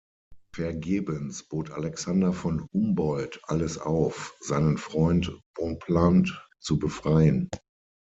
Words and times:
Vergebens 0.55 1.47
bot 1.47 1.69
Alexander 1.69 2.33
von 2.33 2.65
Humboldt 2.73 3.39
alles 3.43 3.77
auf, 3.77 4.35
seinen 4.41 4.79
Freund 4.79 5.39
Bonpland 5.53 6.43
zu 6.59 6.79
befreien. 6.79 7.51